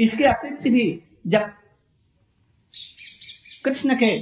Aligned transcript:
इसके 0.00 0.24
अतिरिक्त 0.24 0.62
भी 0.62 1.02
जब 1.26 1.52
कृष्ण 3.64 3.96
के 3.96 4.18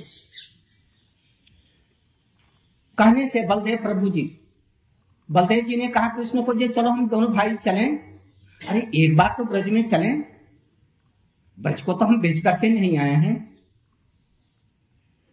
कहने 2.98 3.28
से 3.28 3.46
बलदेव 3.46 3.78
प्रभु 3.78 4.10
जी, 4.10 4.40
बलदेव 5.30 5.64
जी 5.64 5.76
ने 5.76 5.88
कहा, 5.88 6.08
कृष्ण 6.08 6.42
को 6.42 6.54
जे, 6.54 6.68
चलो 6.68 6.90
हम 6.90 7.08
दोनों 7.08 7.32
भाई 7.32 7.56
चलें। 7.56 7.98
अरे, 8.68 8.90
एक 8.94 9.16
बार 9.16 9.34
तो 9.38 9.44
ब्रज 9.44 9.68
में 9.68 9.88
चलें। 9.88 10.20
ब्रज 11.60 11.82
को 11.82 11.92
तो 11.92 12.04
हम 12.04 12.20
बेच 12.20 12.42
करके 12.42 12.68
नहीं 12.68 12.98
आए 12.98 13.14
हैं। 13.14 13.58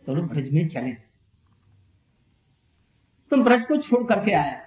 चलो 0.07 0.21
ब्रज 0.21 0.51
में 0.51 0.67
चलें। 0.67 0.97
तुम 3.29 3.43
ब्रज 3.43 3.65
को 3.65 3.77
छोड़ 3.77 4.07
करके 4.07 4.31
आया 4.31 4.61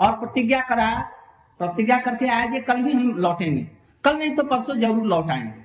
और 0.00 0.12
प्रतिज्ञा 0.12 0.60
करा, 0.60 1.00
प्रतिज्ञा 1.58 1.98
करके 1.98 2.26
आया 2.26 2.46
कि 2.46 2.60
कल 2.60 2.84
ही 2.84 2.92
हम 2.92 3.18
लौटेंगे। 3.18 3.83
कल 4.04 4.16
नहीं 4.18 4.36
तो 4.36 4.42
परसों 4.42 4.80
ज़रूर 4.80 5.06
लौट 5.06 5.30
आएँगे। 5.30 5.64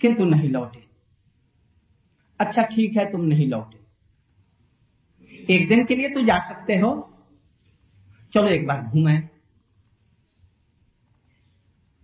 किंतु 0.00 0.24
नहीं 0.24 0.48
लौटे। 0.48 0.90
अच्छा 2.40 2.62
ठीक 2.62 2.96
है, 2.96 3.12
तुम 3.12 3.20
नहीं 3.20 3.48
लौटे। 3.48 3.80
एक 5.54 5.68
दिन 5.68 5.84
के 5.84 5.96
लिए 5.96 6.08
तो 6.08 6.22
जा 6.22 6.38
सकते 6.38 6.76
हो। 6.76 7.16
चलो, 8.32 8.48
एक 8.48 8.66
बार 8.66 8.82
घूमे। 8.82 9.20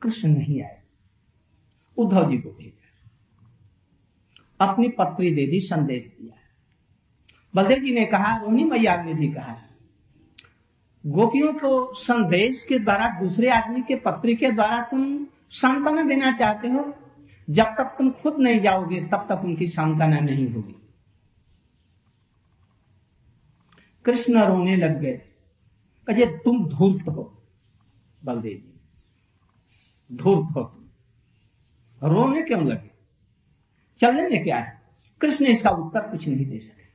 कृष्ण 0.03 0.29
नहीं 0.29 0.63
आए। 0.63 0.83
उद्धव 1.97 2.31
जी 2.31 2.39
को 2.39 2.51
भेजा। 2.51 2.83
अपनी 4.69 4.89
पत्री 4.89 5.35
दे 5.35 5.47
दी, 5.47 5.61
संदेश 5.61 6.07
दिया। 6.07 6.39
बलदेव 7.55 7.79
जी 7.79 7.95
ने 7.95 8.07
कहा, 8.07 8.37
रोहिणी, 8.37 8.65
मैया 8.65 9.03
ने 9.03 9.15
भी 9.15 9.29
कहा 9.29 9.66
गोपियों 11.07 11.53
को 11.53 11.95
संदेश 11.95 12.67
के 12.69 12.79
द्वारा, 12.79 13.09
दूसरे 13.21 13.51
आदमी 13.51 13.83
के 13.83 13.97
पत्र 13.97 14.35
के 14.35 14.51
द्वारा 14.51 14.83
तुम 14.83 15.27
सांत्वना 15.51 16.03
देना 16.03 16.33
चाहते 16.33 16.69
हो? 16.69 16.95
जब 17.51 17.65
तक 17.65 17.85
तुम 17.85 18.11
खुद 18.11 18.37
नहीं 18.39 18.61
जाओगे, 18.61 19.01
तब 19.01 19.27
तक 19.29 19.41
उनकी 19.45 19.67
सांत्वना 19.67 20.21
नहीं 20.21 20.51
होगी। 20.51 20.89
कृष्ण 24.05 24.45
रोने 24.45 24.77
लग 24.77 25.01
गए। 25.01 25.21
कहे, 26.07 26.27
तुम 26.27 26.69
धूर्त 26.69 27.09
हो, 27.09 27.43
बलदेव 28.25 28.53
जी। 28.53 28.81
धूर्त 30.17 30.57
हो 30.57 30.63
तुम। 30.63 30.87
रोने 32.09 32.43
क्यों 32.43 32.67
लगे? 32.67 32.91
चलने 34.01 34.29
में 34.29 34.43
क्या 34.43 34.57
है? 34.57 34.83
कृष्ण 35.21 35.47
इसका 35.47 35.71
उत्तर 35.71 36.01
कुछ 36.01 36.29
नहीं 36.29 36.47
दे 36.47 36.59
सके। 36.59 36.86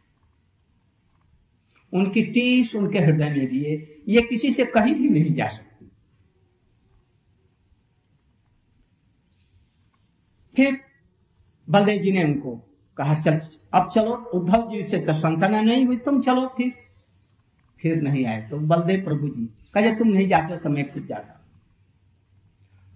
उनकी 1.94 2.22
टीस 2.24 2.76
उनके 2.76 3.00
हृदय 3.00 3.30
में 3.30 3.48
दिए, 3.48 4.04
ये 4.08 4.22
किसी 4.22 4.52
से 4.52 4.66
कहीं 4.66 4.94
भी 4.96 5.10
नहीं 5.10 5.34
जा 5.36 5.48
सकती। 5.48 5.90
फिर 10.56 10.80
बलदेव 11.68 12.02
जी 12.02 12.12
ने 12.12 12.24
उनको 12.24 12.56
कहा, 12.98 13.14
चल, 13.22 13.40
अब 13.74 13.90
चलो, 13.90 14.14
उद्धव 14.34 14.70
जी 14.72 14.84
से 14.84 15.00
तो 15.00 15.14
संतना 15.14 15.62
नहीं 15.62 15.86
हुई, 15.86 15.98
तुम 15.98 16.22
चलो 16.22 16.48
फिर। 16.48 16.72
फिर 17.84 18.02
नहीं 18.02 18.26
आए 18.26 18.42
तो 18.50 18.58
बलदेव 18.60 19.04
प्रभु 19.04 19.30
जी 19.30 19.46
कहे, 19.74 19.96
तुम 19.96 20.08
नहीं 20.08 20.28
जाते 20.28 20.58
तो 20.58 20.70
मैं 20.70 20.92
खुद 20.94 21.06
जाता 21.06 21.38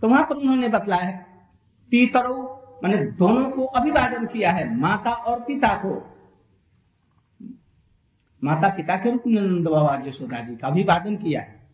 तो 0.02 0.08
वहाँ 0.10 0.24
पर 0.24 0.36
उन्होंने 0.36 0.68
बतलाया 0.70 1.12
पीतरो 1.92 2.80
मैंने 2.84 2.98
दोनों 3.14 3.50
को 3.52 3.66
अभिवादन 3.72 4.26
किया 4.26 4.52
है, 4.52 4.76
माता 4.78 5.12
और 5.12 5.40
पिता 5.40 5.74
को। 5.76 5.94
माता 8.46 8.70
पिता 8.70 8.96
के 8.96 9.12
रूप 9.12 9.24
में 9.28 9.42
नंद 9.42 9.68
बाबा 9.68 10.08
यशोदा 10.08 10.40
जी 10.40 10.56
का 10.56 10.68
अभिवादन 10.68 11.16
किया 11.16 11.42
है। 11.42 11.68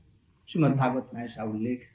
श्रीमद 0.50 0.72
भागवत 0.72 1.10
में 1.14 1.24
ऐसा 1.24 1.44
उल्लेख 1.44 1.88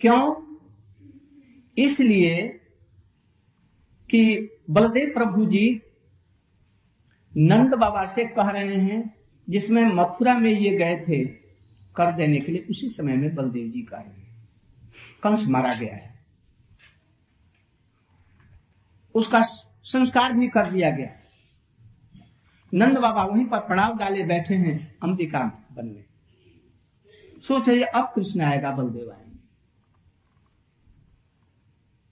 क्यों? 0.00 0.22
इसलिए 1.78 2.48
कि 4.10 4.50
बलदेव 4.70 5.10
प्रभु 5.14 5.46
जी 5.46 5.82
नंद 7.36 7.74
बाबा 7.74 8.04
से 8.06 8.24
कह 8.24 8.50
रहे 8.50 8.76
हैं, 8.76 9.14
जिसमें 9.48 9.84
मथुरा 9.84 10.38
में 10.38 10.50
ये 10.50 10.76
गए 10.76 10.96
थे, 11.08 11.24
कर 11.96 12.12
देने 12.12 12.40
के 12.40 12.52
लिए 12.52 12.66
उसी 12.70 12.88
समय 12.88 13.16
में 13.16 13.34
बलदेव 13.34 13.70
जी 13.70 13.82
का 13.82 13.98
कंस 15.22 15.46
मारा 15.48 15.74
गया 15.74 15.94
है। 15.94 16.20
उसका 19.14 19.42
संस्कार 19.84 20.32
भी 20.32 20.48
कर 20.48 20.66
दिया 20.66 20.90
गया 20.90 21.19
नंद 22.74 22.98
बाबा 22.98 23.24
वहीं 23.24 23.46
पर 23.46 23.60
पड़ाव 23.60 23.98
डाले 23.98 24.24
बैठे 24.24 24.54
हैं 24.54 24.96
अंबिका 25.02 25.66
बनने। 25.72 26.04
सोच 27.48 27.68
रही 27.68 27.82
अब 27.82 28.12
कृष्ण 28.14 28.40
आएगा 28.40 28.70
बलदेव 28.70 29.10
आएँगे। 29.10 29.38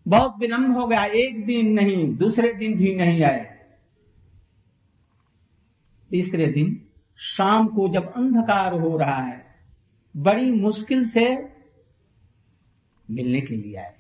बहुत 0.07 0.37
विनम्र 0.39 0.71
हो 0.71 0.87
गया, 0.87 1.05
एक 1.05 1.47
दिन 1.47 1.69
नहीं, 1.69 2.17
दूसरे 2.17 2.55
दिन 2.55 2.75
भी 2.75 2.95
नहीं 2.95 3.23
आए। 3.23 3.59
तीसरे 6.11 6.47
दिन 6.47 6.89
शाम 7.17 7.69
को 7.69 7.89
जब 7.89 8.13
अंधकार 8.13 8.73
हो 8.73 8.97
रहा 8.97 9.23
है, 9.23 9.55
बड़ी 10.17 10.51
मुश्किल 10.51 11.09
से 11.09 11.55
मिलने 13.11 13.41
के 13.41 13.57
लिए 13.57 13.77
आए। 13.77 13.95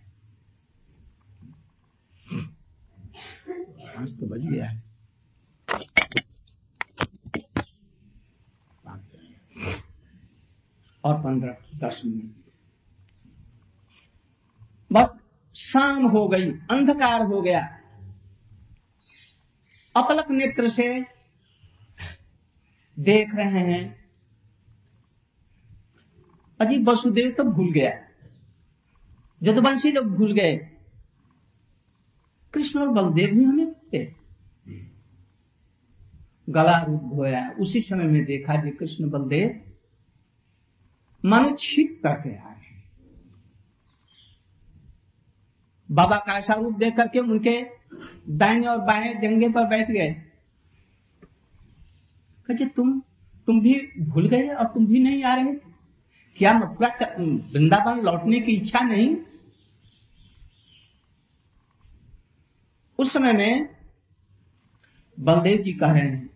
आज 3.98 4.20
तो 4.20 4.26
बज 4.26 4.47
गया 4.47 4.66
है। 4.66 4.88
और 11.04 11.22
पंद्रह 11.22 11.56
दस 11.75 12.03
मिनट 12.04 12.34
बहुत 14.92 15.20
शाम 15.54 16.06
हो 16.06 16.28
गई, 16.28 16.50
अंधकार 16.50 17.22
हो 17.22 17.42
गया। 17.42 17.81
अपलक 19.97 20.31
नेत्र 20.31 20.69
से 20.69 21.06
देख 22.98 23.34
रहे 23.34 23.60
हैं। 23.60 24.09
अजी 26.60 26.84
वसुदेव 26.84 27.30
तो 27.30 27.44
भूल 27.44 27.72
गया। 27.72 28.09
जदवंशी 29.42 29.92
लोग 29.92 30.06
भूल 30.06 30.32
गए। 30.32 30.56
कृष्ण 32.54 32.80
और 32.80 32.88
बलदेव 32.88 33.34
ही 33.34 33.44
हमें 33.44 33.72
थे। 33.72 34.15
गला 36.50 36.82
रूप 36.82 37.03
धोया। 37.03 37.50
उसी 37.50 37.80
समय 37.80 38.04
में 38.04 38.25
देखा 38.25 38.56
जी 38.56 38.70
कृष्ण 38.70 39.10
बलदेव 39.10 39.67
मानो 41.28 41.55
छिप 41.56 42.00
करके 42.03 42.34
आए 42.37 42.56
बाबा 45.89 46.16
का 46.16 46.39
ऐसा 46.39 46.55
रूप 46.55 46.78
देख 46.78 46.97
करके 46.97 47.19
उनके 47.19 47.62
दाएँ 48.31 48.65
और 48.65 48.78
बाएँ 48.78 49.15
जंगे 49.15 49.49
पर 49.49 49.66
बैठ 49.66 49.91
गए। 49.91 50.11
कहे 52.49 52.66
तुम 52.66 53.00
तुम 53.47 53.61
भी 53.61 53.75
भूल 54.00 54.28
गए 54.28 54.49
और 54.49 54.65
तुम 54.65 54.87
भी 54.87 55.00
नहीं 55.00 55.22
आ 55.25 55.34
रहे? 55.34 55.55
क्या 56.37 56.53
मथुरा 56.53 56.89
वृंदावन 57.53 58.00
लौटने 58.00 58.41
की 58.41 58.53
इच्छा 58.53 58.81
नहीं? 58.81 59.16
उस 62.99 63.12
समय 63.12 63.33
में 63.33 63.69
बलदेव 65.19 65.62
जी 65.62 65.72
कह 65.72 65.93
रहे 65.93 66.03
हैं, 66.03 66.31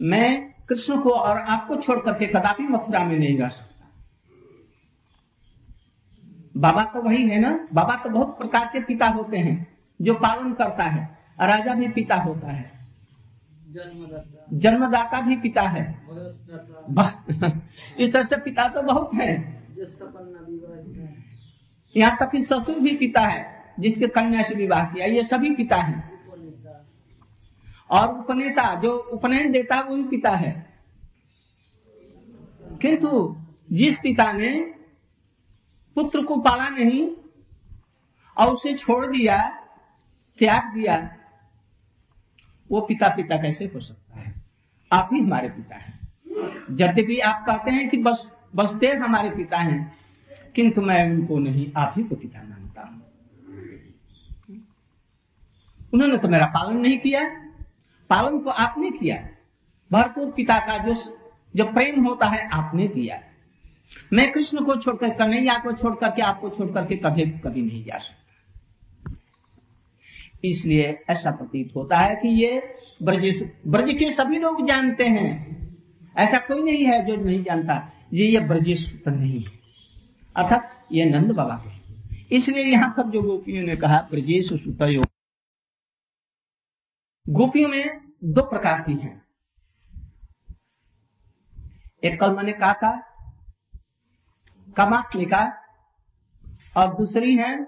मैं 0.00 0.49
कृष्ण 0.70 1.00
को 1.00 1.10
और 1.10 1.38
आपको 1.38 1.76
छोड़ 1.76 1.98
करके 1.98 2.26
कदापि 2.26 2.62
मथुरा 2.62 3.04
में 3.04 3.18
नहीं 3.18 3.38
रह 3.38 3.48
सकता। 3.48 3.88
बाबा 6.56 6.84
तो 6.84 7.02
वही 7.02 7.28
है 7.28 7.38
ना? 7.38 7.68
बाबा 7.74 7.94
तो 7.96 8.10
बहुत 8.10 8.38
प्रकार 8.38 8.66
के 8.66 8.80
पिता 8.80 9.06
होते 9.08 9.38
हैं 9.38 9.66
जो 10.00 10.14
पालन 10.14 10.52
करता 10.52 10.84
है 10.84 11.08
राजा 11.40 11.74
भी 11.74 11.88
पिता 11.88 12.16
होता 12.16 12.52
है। 12.52 12.70
जन्मदाता। 13.68 14.46
जन्मदाता 14.52 15.20
भी 15.20 15.36
पिता 15.36 15.62
है। 15.62 15.82
इस 17.98 18.12
तरह 18.12 18.22
से 18.22 18.36
पिता 18.36 18.68
तो 18.68 18.82
बहुत 18.82 19.14
है। 19.14 19.32
यहाँ 21.94 22.16
तक 22.20 22.30
कि 22.30 22.40
ससुर 22.40 22.80
भी 22.80 22.96
पिता 22.96 23.20
है 23.20 23.74
जिसके 23.80 24.06
कन्या 24.06 24.42
से 24.42 24.54
विवाह 24.54 24.84
किया 24.84 25.06
ये 25.06 25.22
सभी 25.24 25.50
पिता 25.50 25.76
हैं। 25.76 26.09
और 27.90 28.08
उपनेता, 28.08 28.74
जो 28.74 28.98
उपनयन 28.98 29.52
देता 29.52 29.80
वो 29.80 29.96
भी 29.96 30.04
पिता 30.04 30.30
है। 30.30 30.70
किंतु 32.82 33.36
जिस 33.72 33.96
पिता 33.96 34.32
ने 34.32 34.74
पुत्र 35.94 36.22
को 36.22 36.36
पाला 36.36 36.68
नहीं 36.68 37.10
और 38.36 38.48
उसे 38.48 38.74
छोड़ 38.74 39.06
दिया, 39.06 39.48
त्याग 40.38 40.74
दिया, 40.74 41.16
वो 42.70 42.80
पिता 42.80 43.08
पिता 43.08 43.36
कैसे 43.36 43.64
हो 43.64 43.80
सकता 43.80 44.20
है? 44.20 44.34
आप 44.92 45.10
ही 45.12 45.20
हमारे 45.20 45.48
पिता 45.48 45.76
हैं। 45.76 46.00
यद्यपि 46.70 47.18
आप 47.18 47.44
कहते 47.46 47.70
हैं 47.70 47.88
कि 47.88 47.96
बस 47.96 48.28
बसदेव 48.56 49.02
हमारे 49.02 49.30
पिता 49.30 49.58
हैं, 49.58 49.96
किंतु 50.54 50.82
मैं 50.82 51.10
उनको 51.10 51.38
नहीं, 51.38 51.72
आप 51.76 51.94
ही 51.96 52.04
को 52.04 52.14
पिता 52.14 52.42
मानता 52.42 52.82
हूँ। 52.82 53.02
उन्होंने 55.94 56.18
तो 56.18 56.28
मेरा 56.28 56.46
पालन 56.46 56.76
नहीं 56.76 56.98
किया। 56.98 57.49
पालन 58.10 58.38
को 58.38 58.50
आपने 58.50 58.90
किया 58.90 59.16
भरपूर 59.92 60.30
पिता 60.30 60.58
का 60.58 60.78
जो 60.78 60.94
जो 61.56 61.64
प्रेम 61.64 62.04
होता 62.04 62.26
है, 62.26 62.48
आपने 62.48 62.88
दिया 62.88 63.20
मैं 64.12 64.32
कृष्ण 64.32 64.64
को 64.64 64.76
छोड़कर, 64.76 65.08
कन्हैया 65.08 65.58
को 65.58 65.72
छोड़कर 65.72 66.10
के 66.10 66.22
आपको 66.22 66.48
छोड़कर 66.50 66.86
के 66.86 66.96
कभी 66.96 67.22
कभी 67.22 67.62
नहीं 67.62 67.84
जा 67.84 67.98
सकता। 67.98 69.16
इसलिए 70.44 70.98
ऐसा 71.10 71.30
प्रतीत 71.30 71.72
होता 71.76 71.98
है 71.98 72.16
कि 72.16 72.28
ये 72.28 72.76
ब्रज 73.02 73.50
ब्रज 73.66 73.94
के 73.94 74.10
सभी 74.12 74.38
लोग 74.38 74.66
जानते 74.66 75.04
हैं। 75.04 75.30
ऐसा 76.16 76.38
कोई 76.38 76.62
नहीं 76.62 76.84
है 76.84 77.04
जो 77.06 77.16
नहीं 77.16 77.42
जानता 77.44 77.92
ये 78.12 78.26
ये 78.26 78.40
ब्रजेश 78.40 79.02
नहीं 79.08 79.40
है। 79.40 79.50
अर्थात 80.36 80.86
ये 80.92 81.04
नंद 81.04 81.30
बाबा 81.30 81.56
के 81.66 82.36
इसलिए 82.36 82.64
यहाँ 82.64 82.94
पर 82.96 83.10
जो 83.10 83.22
गोपियों 83.22 83.66
ने 83.66 83.76
कहा, 83.76 83.98
ब्रजेश 84.10 84.48
सुत 84.48 84.64
गोपियों 87.28 87.68
में 87.68 87.99
दो 88.24 88.42
प्रकार 88.42 88.80
की 88.80 88.92
हैं। 88.92 89.22
एक 92.04 92.20
कल 92.20 92.34
मैंने 92.36 92.52
कहा 92.52 92.72
था 92.72 92.98
कमात्मिका 94.76 95.62
और 96.76 96.94
दूसरी 96.94 97.36
है 97.36 97.64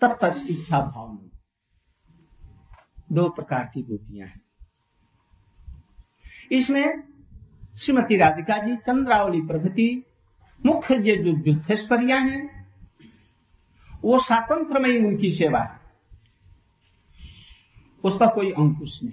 तत्त 0.00 0.44
इच्छा 0.50 0.80
भाव 0.80 1.12
में 1.12 1.30
दो 3.12 3.28
प्रकार 3.28 3.70
की 3.74 3.82
गोपियाँ 3.82 4.28
हैं। 4.28 4.40
इसमें 6.52 7.02
श्रीमती 7.78 8.16
राधिका 8.16 8.58
जी, 8.58 8.76
चंद्रावली 8.76 9.40
प्रभृति, 9.40 10.04
मुख्य 10.66 10.98
जो 10.98 11.14
युद्धेश्वरिया 11.14 12.16
हैं, 12.16 12.72
वो 14.02 14.18
स्वतंत्र 14.18 14.78
में 14.78 15.06
उनकी 15.06 15.30
सेवा 15.30 15.60
है। 15.60 15.77
उस 18.08 18.16
पर 18.16 18.28
कोई 18.28 18.50
अंकुश 18.52 19.02
नहीं। 19.02 19.12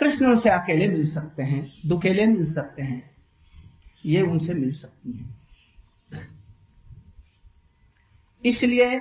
कृष्ण 0.00 0.26
उनसे 0.26 0.50
अकेले 0.50 0.88
मिल 0.88 1.06
सकते 1.06 1.42
हैं 1.42 1.72
दुकेले 1.86 2.26
मिल 2.26 2.44
सकते 2.52 2.82
हैं। 2.82 3.10
ये 4.06 4.22
उनसे 4.22 4.54
मिल 4.54 4.72
सकती 4.72 5.12
हैं। 5.12 5.34
इसलिए 8.44 8.98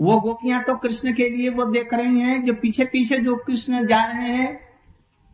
वो 0.00 0.18
गोपियाँ 0.20 0.62
तो 0.62 0.74
कृष्ण 0.76 1.12
के 1.14 1.28
लिए 1.28 1.48
वो 1.48 1.64
देख 1.64 1.94
रही 1.94 2.20
हैं, 2.20 2.44
जो 2.44 2.54
पीछे 2.54 2.84
पीछे 2.84 3.18
जो 3.18 3.36
कृष्ण 3.36 3.86
जा 3.86 4.04
रहे 4.04 4.32
हैं 4.32 4.60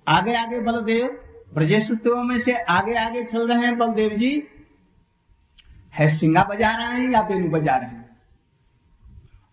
आगे 0.08 0.34
आगे 0.34 0.60
बलदेव 0.60 1.08
ब्रजेश 1.54 1.90
में 2.06 2.38
से 2.38 2.52
आगे 2.52 2.94
आगे 2.94 3.24
चल 3.24 3.48
रहे 3.48 3.64
हैं 3.66 3.76
बलदेव 3.78 4.10
जी। 4.10 4.30
है 5.94 6.08
सिंगा 6.08 6.44
बजा 6.44 6.70
रहे 6.76 7.00
हैं 7.00 7.10
या 7.12 7.22
बेनु 7.22 7.48
बजा 7.50 7.76
रहे 7.76 7.90
हैं? 7.90 8.01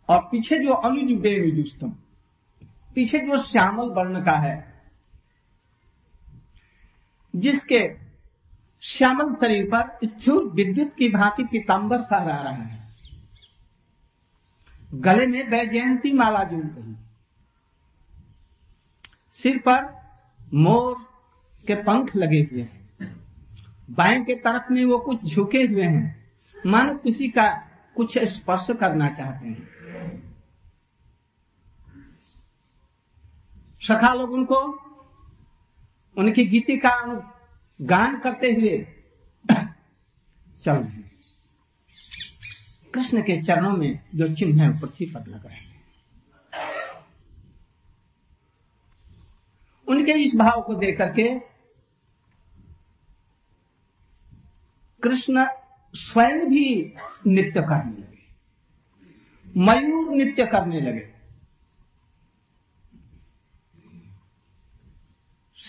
और 0.09 0.19
पीछे 0.19 0.59
जो 0.59 0.73
अनुज 0.73 1.19
बेनुजुस्तम 1.19 1.89
पीछे 2.95 3.19
जो 3.19 3.37
श्यामल 3.37 3.85
वर्ण 3.85 4.23
का 4.23 4.31
है, 4.31 4.81
जिसके 7.35 7.95
श्यामल 8.81 9.29
शरीर 9.29 9.65
पर 9.65 10.07
स्थिर 10.07 10.33
विद्युत 10.33 10.93
की 10.93 11.09
भांति 11.09 11.43
पीताम्बर 11.43 11.97
फहरा 11.97 12.41
रहा 12.41 12.53
है। 12.53 12.89
गले 14.93 15.27
में 15.27 15.49
वैजयंती 15.49 16.13
माला 16.13 16.43
जुड़ 16.43 16.65
रही 16.65 16.95
सिर 19.31 19.57
पर 19.57 19.99
मोर 20.53 20.95
के 21.67 21.75
पंख 21.75 22.15
लगे 22.15 22.41
हुए 22.41 22.61
हैं। 22.61 22.89
बाएँ 23.91 24.23
के 24.23 24.35
तरफ़ 24.35 24.73
में 24.73 24.85
वो 24.85 24.97
कुछ 24.97 25.25
झुके 25.25 25.63
हुए 25.63 25.83
हैं। 25.83 26.31
मानो 26.65 26.97
किसी 26.97 27.29
का 27.29 27.49
कुछ 27.95 28.17
स्पर्श 28.17 28.67
करना 28.79 29.09
चाहते 29.09 29.47
हैं। 29.47 29.78
सखा 33.81 34.13
लोग 34.13 34.31
उनको, 34.31 34.55
उनकी 36.17 36.45
गीति 36.45 36.77
का 36.77 37.05
गान 37.81 38.19
करते 38.19 38.53
हुए 38.53 38.87
चल 40.63 40.73
रहे 40.73 40.99
कृष्ण 42.93 43.21
के 43.21 43.41
चरणों 43.41 43.71
में 43.71 43.99
जो 44.15 44.35
चिन्ह 44.35 44.63
है 44.63 44.79
पृथ्वी 44.79 45.05
पर 45.05 45.27
लग 45.27 45.45
रहे 45.45 45.57
हैं। 45.57 45.83
उनके 49.87 50.11
इस 50.11 50.35
भाव 50.35 50.61
को 50.61 50.75
देख 50.75 50.97
करके 50.97 51.39
कृष्ण 55.03 55.47
स्वयं 55.93 56.49
भी 56.49 56.93
नृत्य 57.27 57.61
करने 57.61 57.91
लगे। 57.91 58.35
मयूर 59.59 60.15
नृत्य 60.15 60.45
करने 60.45 60.81
लगे। 60.81 61.18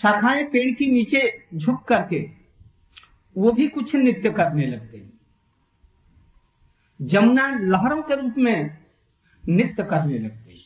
शाखाएँ 0.01 0.43
पेड़ 0.43 0.75
की 0.75 0.91
नीचे 0.91 1.47
झुक 1.55 1.83
करके 1.83 2.29
वो 3.37 3.51
भी 3.51 3.67
कुछ 3.67 3.95
नृत्य 3.95 4.29
करने 4.29 4.67
लग 4.67 4.91
गई 4.91 5.09
जमुना 7.01 7.47
लहरों 7.61 8.01
के 8.01 8.15
रूप 8.15 8.35
में 8.37 8.77
नृत्य 9.49 9.83
करने 9.83 10.17
लग 10.19 10.45
गई 10.45 10.57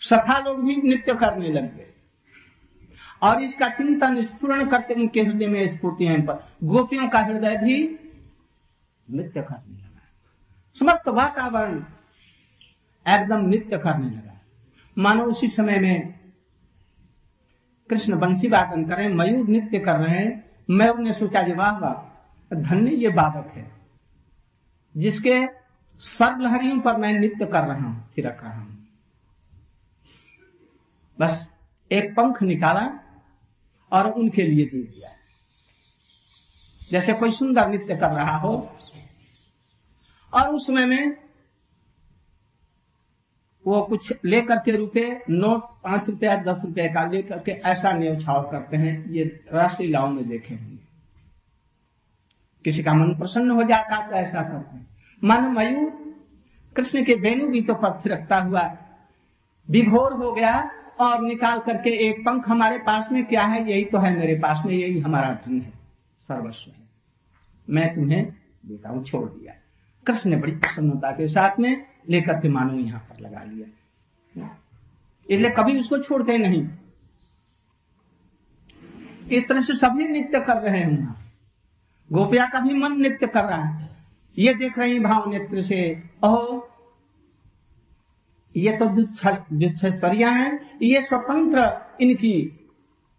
सखा 0.00 0.38
लोग 0.38 0.64
भी 0.64 0.76
नृत्य 0.76 1.14
करने 1.14 1.48
लग 1.48 1.76
गए 1.76 1.88
और 3.22 3.42
इसका 3.42 3.68
चिंतन 3.68 4.20
स्पूर्ण 4.20 4.68
करते 4.70 4.94
उनके 4.94 5.22
हृदय 5.22 5.46
में 5.46 5.66
स्फूर्ति 5.68 6.06
है 6.06 6.22
पर। 6.22 6.56
गोपियों 6.64 7.08
का 7.08 7.18
हृदय 7.18 7.56
भी 7.56 7.98
नृत्य 9.10 9.42
करने 9.42 9.76
लगा। 9.78 10.08
समस्त 10.78 11.08
वातावरण 11.08 11.84
एकदम 13.08 13.40
नृत्य 13.40 13.78
करने 13.78 14.10
लगा। 14.10 14.40
मानो 14.98 15.24
उसी 15.24 15.48
समय 15.48 15.78
में 15.78 16.21
कृष्ण 17.92 18.18
बंसी 18.18 18.48
वादन 18.48 18.84
करें, 18.84 19.08
मयूर 19.10 19.48
नृत्य 19.48 19.78
कर 19.80 19.98
रहे 19.98 20.18
हैं। 20.18 20.44
मयूर 20.70 20.98
ने 20.98 21.12
सोचा 21.12 21.42
जी 21.42 21.52
वाह 21.54 21.78
वाह 21.78 22.56
धन्य 22.62 22.90
ये 22.96 23.08
बाबक 23.10 23.52
है, 23.54 23.70
जिसके 24.94 25.34
स्वर 26.02 26.38
लहरियों 26.38 26.78
पर 26.80 26.96
मैं 26.96 27.12
नृत्य 27.12 27.46
कर 27.46 27.62
रहा 27.62 27.78
हूँ, 27.78 28.10
थिरक 28.16 28.40
रहा 28.42 28.54
हूँ। 28.54 28.86
बस 31.18 31.48
एक 31.90 32.10
पंख 32.12 32.42
निकाला 32.42 32.88
और 33.92 34.10
उनके 34.10 34.42
लिए 34.42 34.64
दे 34.66 34.82
दिया। 34.82 35.10
जैसे 36.82 37.12
कोई 37.14 37.30
सुंदर 37.32 37.68
नृत्य 37.68 37.96
कर 37.96 38.10
रहा 38.10 38.36
हो, 38.36 38.54
और 40.32 40.48
उस 40.48 40.66
समय 40.66 40.86
में 40.86 41.16
वो 43.66 43.82
कुछ 43.82 44.12
लेकर 44.24 44.56
के 44.56 44.76
रुपए, 44.76 45.20
नोट 45.30 45.62
पाँच 45.84 46.08
रुपया 46.08 46.36
दस 46.42 46.62
रुपए 46.64 46.88
का 46.88 47.04
लेकर 47.06 47.38
के 47.38 47.52
ऐसा 47.52 47.92
न्यौछाव 47.92 48.42
करते 48.50 48.76
हैं, 48.76 49.10
ये 49.10 49.24
राष्ट्रीय 49.52 49.90
लाओ 49.90 50.08
में 50.08 50.28
देखे 50.28 50.54
होंगे। 50.54 50.78
किसी 52.64 52.82
का 52.82 52.94
मन 52.94 53.14
प्रसन्न 53.14 53.50
हो 53.50 53.62
जाता 53.62 54.06
तो 54.06 54.16
ऐसा 54.16 54.42
करते 54.42 54.76
हैं। 54.76 54.86
मन 55.22 55.48
मयूर, 55.48 55.90
कृष्ण 56.76 57.04
के 57.04 57.14
वेणु 57.14 57.48
गीतों 57.48 57.74
पर 57.74 58.00
थिरकता 58.04 58.38
हुआ 58.38 58.62
विभोर 59.68 60.12
हो 60.14 60.32
गया 60.32 60.70
और 61.00 61.22
निकाल 61.22 61.58
करके 61.58 61.90
एक 62.08 62.20
पंख 62.26 62.48
हमारे 62.48 62.78
पास 62.78 63.08
में 63.12 63.24
क्या 63.26 63.44
है? 63.44 63.70
यही 63.70 63.84
तो 63.84 63.98
है 63.98 64.16
मेरे 64.16 64.34
पास 64.34 64.62
में, 64.66 64.74
यही 64.74 65.00
हमारा 65.00 65.32
धन 65.46 65.60
है, 65.60 65.72
सर्वस्व 66.28 66.70
है। 66.70 66.80
मैं 67.68 67.94
तुम्हें 67.94 68.24
देता 68.66 68.88
हूँ, 68.88 69.04
छोड़ 69.04 69.28
दिया 69.28 69.54
कृष्ण 70.06 70.30
ने 70.30 70.36
बड़ी 70.36 70.52
प्रसन्नता 70.52 71.10
के 71.10 71.28
साथ 71.28 71.58
में 71.60 71.91
लेकर 72.10 72.40
के 72.40 72.48
मानो 72.48 72.78
यहाँ 72.78 73.00
पर 73.00 73.20
लगा 73.20 73.42
लिया। 73.42 74.48
इसलिए 75.26 75.50
कभी 75.50 75.78
उसको 75.80 75.98
छोड़ते 75.98 76.38
नहीं। 76.38 76.62
इस 79.30 79.48
तरह 79.48 79.60
से 79.60 79.74
सभी 79.74 80.04
नृत्य 80.04 80.40
कर 80.40 80.56
रहे 80.56 80.78
हैं 80.78 80.98
वहाँ। 80.98 81.16
गोपिया 82.10 82.46
का 82.46 82.60
भी 82.60 82.74
मन 82.74 82.92
नृत्य 82.92 83.26
कर 83.26 83.44
रहा 83.44 83.62
है। 83.64 83.90
ये 84.38 84.54
देख 84.54 84.78
रही 84.78 84.98
भाव 85.00 85.30
नेत्र 85.30 85.62
से 85.62 85.80
ओह 86.24 86.68
ये 88.56 88.76
तो 88.76 88.86
दुष्ठस्वरिया 88.86 90.30
है। 90.30 90.78
ये 90.82 91.00
स्वतंत्र 91.02 91.60
इनकी 92.00 92.34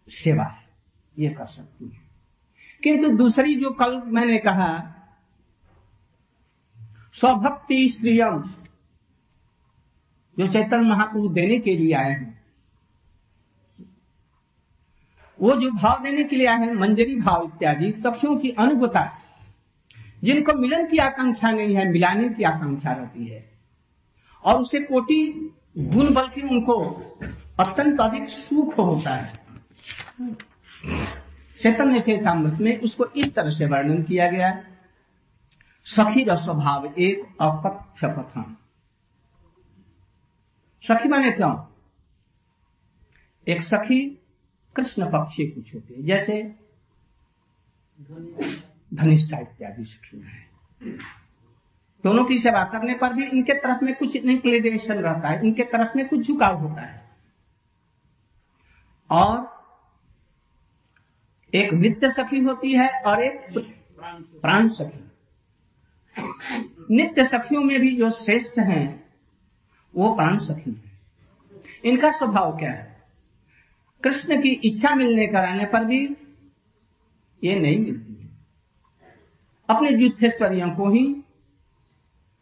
सेवा 0.08 0.44
है। 0.44 0.64
ये 1.18 1.28
कर 1.28 1.46
सकती 1.46 1.84
है। 1.84 2.02
किंतु 2.82 3.10
दूसरी 3.10 3.54
जो 3.54 3.70
कल 3.70 4.00
मैंने 4.06 4.38
कहा 4.38 4.68
स्वभक्ति 7.14 7.88
श्रीयम। 7.88 8.42
जो 10.38 10.48
चैतन्य 10.48 10.88
महाप्रभु 10.88 11.28
देने 11.28 11.58
के 11.58 11.76
लिए 11.76 11.92
आए 11.92 12.10
हैं। 12.10 12.44
वो 15.40 15.56
जो 15.56 15.70
भाव 15.70 16.02
देने 16.02 16.24
के 16.24 16.36
लिए 16.36 16.46
आए 16.46 16.58
हैं, 16.58 16.72
मंजरी 16.72 17.16
भाव 17.16 17.44
इत्यादि 17.44 17.92
सखियों 17.92 18.36
की 18.36 18.50
अनुभूता 18.50 19.18
जिनको 20.24 20.52
मिलन 20.52 20.86
की 20.86 20.98
आकांक्षा 20.98 21.50
नहीं 21.50 21.76
है, 21.76 21.90
मिलाने 21.90 22.28
की 22.28 22.42
आकांक्षा 22.42 22.92
रहती 22.92 23.26
है। 23.26 23.50
और 24.44 24.60
उसे 24.60 24.80
कोटि 24.80 25.50
गुण 25.78 26.14
बल्कि 26.14 26.42
उनको 26.42 26.82
अत्यंत 27.60 28.00
अधिक 28.00 28.28
सुख 28.28 28.78
होता 28.78 29.14
है। 29.14 29.40
चैतन्य 31.62 32.00
चेतामृत 32.00 32.60
में 32.60 32.80
उसको 32.80 33.04
इस 33.04 33.34
तरह 33.34 33.50
से 33.50 33.66
वर्णन 33.66 34.02
किया 34.02 34.30
गया 34.30 34.48
है। 34.48 34.64
सखी 35.84 36.26
स्वभाव 36.30 36.94
एक 36.98 37.36
अपथ्य 37.40 38.08
कथन। 38.08 38.56
सखी 40.88 41.08
माने 41.08 41.30
क्यों? 41.30 41.66
एक 43.48 43.62
सखी 43.62 44.22
कृष्ण 44.76 45.06
पक्षी 45.06 45.46
कुछ 45.46 45.74
होती 45.74 45.94
है, 45.94 46.02
जैसे 46.02 46.54
धनिष्ठा 48.94 49.38
इत्यादि 49.38 49.84
सखियाँ 49.84 50.26
हैं। 50.26 50.50
दोनों 52.04 52.24
की 52.24 52.38
सेवा 52.38 52.64
करने 52.64 52.94
पर 52.94 53.12
भी 53.12 53.24
इनके 53.24 53.54
तरफ़ 53.54 53.84
में 53.84 53.94
कुछ 53.94 54.16
इंक्लिनेशन 54.16 54.94
रहता 54.94 55.28
है, 55.28 55.46
इनके 55.46 55.62
तरफ़ 55.62 55.96
में 55.96 56.08
कुछ 56.08 56.20
झुकाव 56.20 56.56
होता 56.56 56.80
है। 56.80 57.10
और 59.10 59.54
एक 61.54 61.72
नित्य 61.72 62.10
सखी 62.10 62.40
होती 62.40 62.72
है 62.72 63.02
और 63.02 63.20
एक 63.20 63.46
प्राण 64.42 64.68
सखी। 64.68 65.10
नित्य 66.96 67.26
सखियों 67.26 67.62
में 67.62 67.80
भी 67.80 67.96
जो 67.96 68.10
श्रेष्ठ 68.10 68.58
हैं 68.58 69.03
वो 69.96 70.14
प्राण 70.14 70.38
सखी 70.38 70.70
है। 70.70 70.92
इनका 71.84 72.10
स्वभाव 72.10 72.56
क्या 72.56 72.70
है? 72.70 73.02
कृष्ण 74.04 74.42
की 74.42 74.48
इच्छा 74.48 74.94
मिलने 74.94 75.26
कराने 75.26 75.64
पर 75.64 75.84
भी 75.84 76.16
ये 77.44 77.54
नहीं 77.56 77.78
मिलती 77.78 78.12
है। 78.12 78.30
अपने 79.68 79.90
युद्धेश्वरियों 79.90 80.70
को 80.70 80.88
ही, 80.88 81.04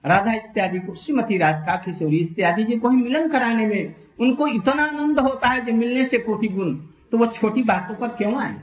राधा 0.04 0.32
इत्यादि 0.32 0.78
को, 0.78 0.94
श्रीमती 0.94 1.38
राधिका 1.38 1.76
किशोरी 1.76 2.18
इत्यादि 2.18 2.64
जी 2.64 2.76
को 2.76 2.90
ही 2.90 2.97
मिलन 2.97 3.28
कराने 3.28 3.66
में 3.66 3.94
उनको 4.21 4.47
इतना 4.47 4.85
आनंद 4.85 5.21
होता 5.21 5.49
है 5.49 5.64
जो 5.64 5.73
मिलने 5.73 6.04
से 6.04 6.18
कोटि 6.18 6.49
गुण 6.49 6.75
तो 7.12 7.18
वो 7.18 7.26
छोटी 7.26 7.62
बातों 7.62 7.94
पर 7.94 8.09
क्यों 8.09 8.40
आए? 8.42 8.56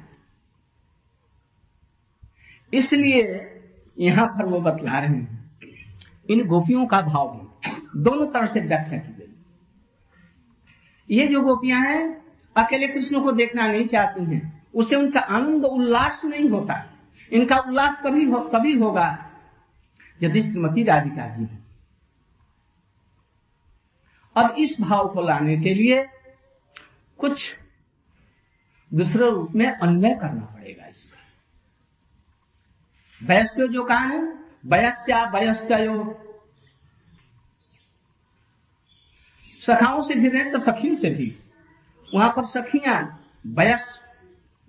इसलिए 2.74 3.24
यहाँ 3.98 4.28
पर 4.28 4.46
वो 4.46 4.60
बतला 4.62 5.00
रहे 5.00 5.10
हैं। 5.10 5.52
इन 6.30 6.46
गोपियों 6.48 6.86
का 6.86 7.02
भाव 7.02 7.28
दोनों 7.96 8.28
तरह 8.28 8.48
से 8.48 8.62
व्याख्या 8.62 9.00
की 9.00 9.14
गई। 9.14 9.34
ये 11.10 11.28
जो 11.28 11.42
गोपियाँ 11.42 11.82
हैं 11.82 12.26
अकेले 12.56 12.88
कृष्ण 12.88 13.24
को 13.24 13.32
देखना 13.32 13.68
नहीं 13.68 13.88
चाहती 13.88 14.24
हैं। 14.24 14.68
उससे 14.74 14.96
उनका 14.96 15.20
आनंद 15.20 15.66
उल्लास 15.66 16.26
नहीं 16.26 16.50
होता। 16.50 16.84
इनका 17.32 17.58
उल्लास 17.58 18.02
कभी 18.02 18.26
हो, 18.26 18.40
कभी 18.40 18.78
होगा 18.80 19.32
यदि 20.24 20.42
श्रीमती 20.44 20.84
राधिका 20.84 21.28
जी 21.28 21.48
अब 24.36 24.56
इस 24.58 24.76
भाव 24.82 25.08
को 25.14 25.22
लाने 25.22 25.58
के 25.58 25.74
लिए 25.74 26.08
कुछ 27.20 27.56
दूसरे 28.94 29.30
रूप 29.30 29.52
में 29.52 29.66
अन्वय 29.68 30.16
करना 30.16 30.46
पड़ेगा 30.46 30.86
इसका। 30.86 31.18
वयस्य 33.22 33.68
जो 33.68 33.88
है 33.92 34.22
वयस्या 34.66 35.24
वयस्यो 35.30 36.26
सखाओं 39.64 40.02
से 40.02 40.16
भी 40.16 40.30
रहे 40.30 40.52
तो 40.52 40.60
सखियों 40.60 40.96
से 40.96 41.10
भी। 41.10 41.36
वहाँ 42.08 42.30
पर 42.30 42.46
सखियाँ 42.46 43.00
वयस 43.48 44.00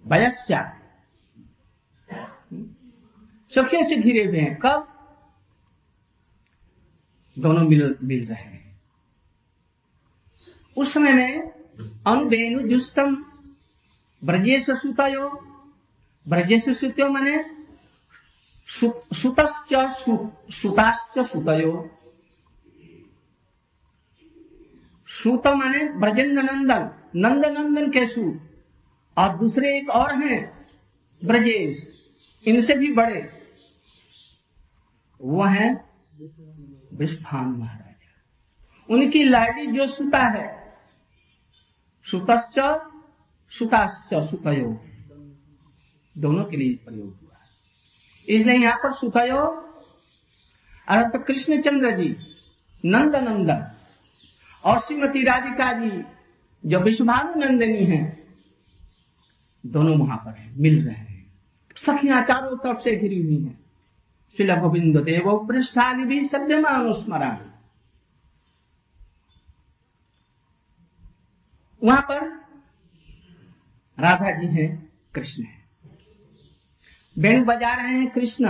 वयस्या 0.05 0.63
सखियों 3.53 3.85
से 3.85 3.97
घिरे 3.97 4.25
हुए 4.25 4.41
हैं। 4.41 4.59
कब? 4.59 4.87
दोनों 7.37 7.63
मिल 7.63 7.97
मिल 8.03 8.27
रहे 8.27 8.43
हैं। 8.43 8.81
उस 10.77 10.93
समय 10.93 11.13
में 11.13 11.41
अनुबेनु 12.07 12.69
जुस्तम 12.69 13.17
ब्रजेश 14.23 14.71
सुतयो 14.71 15.29
ब्रजेश 16.27 16.69
सुतो 16.71 17.09
मैने 17.09 17.45
सुतश्च 18.69 19.75
सुताश्च 20.53 21.19
सुतयो। 21.27 21.73
सूत 25.23 25.47
माने 25.47 25.85
ब्रजेंद्र 25.85 26.43
नंदन 26.43 26.91
नंद 27.17 27.47
नंदन 27.47 27.91
के 27.91 28.07
सूत। 28.07 28.47
और 29.19 29.37
दूसरे 29.37 29.79
एक 29.79 29.91
और 29.91 30.15
हैं, 30.15 30.67
ब्रजेश। 31.25 31.93
इनसे 32.47 32.75
भी 32.75 32.93
बड़े। 32.93 33.33
वो 35.23 35.43
हैं 35.45 35.91
विश्वान 36.93 37.49
महाराजा। 37.49 38.13
उनकी 38.91 39.25
लाडी 39.25 39.67
जो 39.67 39.87
सुता 39.87 40.19
है, 40.19 40.77
सुतश्च, 42.11 42.55
सुताश्च 43.59 44.31
सुतयो 44.31 44.85
दोनों 46.19 46.45
के 46.45 46.57
लिए 46.57 46.75
प्रयोग 46.75 47.19
हुआ 47.23 47.37
है। 47.37 48.37
इसलिए 48.37 48.59
यहाँ 48.59 48.77
पर 48.77 48.93
सुतयो, 48.93 49.47
अर्थात 50.89 51.27
कृष्ण 51.27 51.61
चंद्र 51.61 51.91
जी 51.91 52.17
नंद 52.85 53.17
नंदन 53.17 53.77
और 54.65 54.81
श्रीमती 54.81 55.23
राधिका 55.23 55.73
जी, 55.73 56.03
जो 56.67 56.81
विश्वभानु 56.81 57.35
नंदिनी 57.35 57.85
है, 57.85 58.25
दोनों 59.67 59.99
वहाँ 59.99 60.19
पर 60.19 60.35
है, 60.39 60.61
मिल 60.61 60.87
रहे 60.87 60.95
हैं। 60.95 61.33
सखियाँ 61.77 62.23
चारों 62.23 62.57
तरफ़ 62.57 62.81
से 62.81 62.97
घिरी 62.97 63.23
हुई 63.23 63.45
हैं। 63.45 63.61
शिल 64.37 64.55
गोविंद 64.55 64.99
देव 64.99 65.47
पृष्ठानी 65.49 66.05
भी 66.05 66.29
सभ्य 66.29 66.61
मानुस्मरा 66.61 67.41
वहाँ 71.85 72.01
पर 72.01 72.27
राधा 74.03 74.31
जी 74.31 74.47
है, 74.47 74.89
कृष्ण 75.15 75.43
है। 75.43 75.65
वेणु 77.19 77.45
बजा 77.45 77.75
रहे 77.75 77.93
हैं, 77.93 78.11
कृष्ण। 78.11 78.49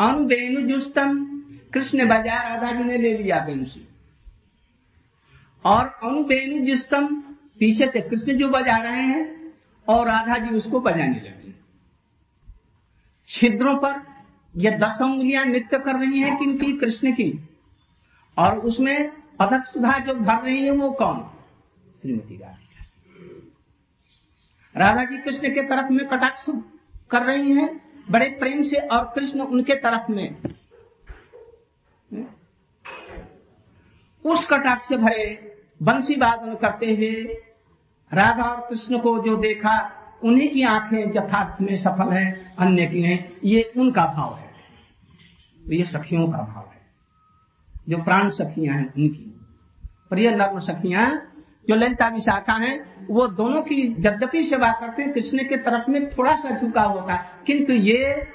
अनु 0.00 0.24
वेणु 0.24 0.60
जुस्तम 0.60 1.40
कृष्ण 1.74 2.06
बजा 2.06 2.42
राधा 2.42 2.72
जी 2.72 2.84
ने 2.84 2.98
ले 2.98 3.18
लिया 3.18 3.44
वेणु 3.44 3.64
से 3.64 3.93
और 5.64 5.98
अनु 6.02 6.22
वेणु 6.22 6.66
जुस्तम 6.66 7.06
पीछे 7.58 7.86
से 7.86 8.00
कृष्ण 8.00 8.38
जो 8.38 8.48
बजा 8.48 8.76
रहे 8.76 9.02
हैं 9.02 9.52
और 9.88 10.06
राधा 10.06 10.38
जी 10.38 10.54
उसको 10.54 10.80
बजाने 10.80 11.20
लगे। 11.20 11.54
छिद्रों 13.26 13.76
पर 13.76 14.02
ये 14.56 14.70
दस 14.70 14.98
उंगलियाँ 15.02 15.44
नृत्य 15.44 15.78
कर 15.78 15.94
रही 15.94 16.20
हैं 16.20 16.38
किनकी? 16.38 16.72
कृष्ण 16.72 17.12
की। 17.12 17.48
और 18.38 18.58
उसमें 18.58 19.12
अधर 19.40 19.60
सुधा 19.60 19.98
जो 19.98 20.14
भर 20.14 20.42
रही 20.42 20.64
है 20.64 20.70
वो 20.70 20.90
कौन? 20.90 21.30
श्रीमती 22.02 22.36
राधिका। 22.36 22.84
राधा 24.80 25.04
जी 25.04 25.18
कृष्ण 25.18 25.54
के 25.54 25.62
तरफ़ 25.62 25.92
में 25.92 26.08
कटाक्ष 26.08 26.46
कर 27.10 27.22
रही 27.22 27.52
हैं, 27.52 27.80
बड़े 28.10 28.28
प्रेम 28.28 28.62
से 28.62 28.76
और 28.76 29.12
कृष्ण 29.14 29.40
उनके 29.40 29.74
तरफ़ 29.74 30.12
में। 30.12 30.53
उस 34.24 34.46
कटाक्ष 34.46 34.88
से 34.88 34.96
भरे 34.96 35.56
बंसी 35.82 36.14
वादन 36.14 36.54
करते 36.54 36.86
हुए 36.86 37.42
राधा 38.12 38.42
और 38.42 38.66
कृष्ण 38.70 38.98
को 38.98 39.18
जो 39.18 39.36
देखा, 39.36 39.92
उन्हीं 40.24 40.50
की 40.50 40.62
आँखें 40.62 40.98
यथार्थ 40.98 41.60
में 41.60 41.76
सफल 41.76 42.12
है, 42.12 42.54
अन्य 42.58 42.86
की 42.86 43.02
नहीं 43.02 43.18
ये 43.44 43.72
उनका 43.76 44.06
भाव 44.06 44.34
है। 44.34 44.50
तो 45.66 45.72
ये 45.72 45.84
सखियों 45.84 46.26
का 46.26 46.38
भाव 46.38 46.70
है। 46.74 46.80
जो 47.88 47.98
प्राण 47.98 48.30
सखियाँ 48.30 48.76
हैं, 48.76 48.86
उनकी। 48.86 49.40
प्रिय 50.10 50.30
नर्म 50.30 50.58
सखियाँ, 50.58 51.32
जो 51.68 51.74
ललिता 51.74 52.08
विशाखा 52.08 52.52
हैं, 52.52 53.06
वो 53.10 53.28
दोनों 53.28 53.62
की 53.62 53.96
यद्यपि 53.98 54.44
सेवा 54.44 54.72
करते 54.72 55.02
हैं, 55.02 55.12
कृष्ण 55.12 55.38
के 55.38 55.56
तरफ़ 55.56 55.90
में 55.90 56.10
थोड़ा 56.10 56.36
सा 56.36 56.50
झुकाव 56.50 57.00
होता 57.00 57.14
है, 57.14 57.30
किंतु 57.46 57.72
ये 57.72 58.28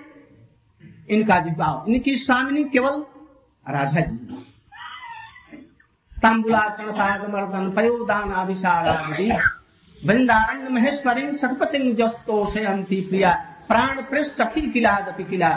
इनका 1.10 1.40
झुकाव 1.40 1.86
इनकी 1.88 2.16
स्वामिनी 2.16 2.64
केवल 2.64 3.06
राधा 3.74 4.02
जी 4.02 4.46
तांबुला 6.24 6.64
मर्दन 7.28 7.70
पयोदान 7.72 8.32
वृंदारण्य 10.02 10.70
महेश्वरी 10.70 11.24
प्रिया 13.02 13.32
प्राण 13.68 14.02
प्रेस 14.02 14.36
सखी 14.38 14.62
किला 14.72 15.52